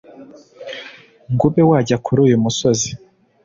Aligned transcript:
ngo 1.33 1.43
ube 1.49 1.61
wajya 1.69 1.97
kuri 2.05 2.19
uyu 2.25 2.37
musozi 2.43 2.89